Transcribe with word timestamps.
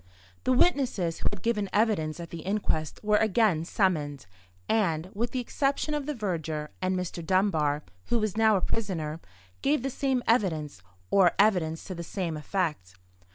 The 0.45 0.51
witnesses 0.53 1.19
who 1.19 1.27
had 1.31 1.43
given 1.43 1.69
evidence 1.71 2.19
at 2.19 2.31
the 2.31 2.39
inquest 2.39 2.99
were 3.03 3.17
again 3.19 3.63
summoned, 3.65 4.25
and—with 4.67 5.29
the 5.29 5.39
exception 5.39 5.93
of 5.93 6.07
the 6.07 6.15
verger, 6.15 6.71
and 6.81 6.97
Mr. 6.97 7.23
Dunbar, 7.23 7.83
who 8.05 8.17
was 8.17 8.35
now 8.35 8.55
a 8.55 8.61
prisoner—gave 8.61 9.83
the 9.83 9.91
same 9.91 10.23
evidence, 10.27 10.81
or 11.11 11.33
evidence 11.37 11.83
to 11.83 11.93
the 11.93 12.01
same 12.01 12.35
effect. 12.35 12.95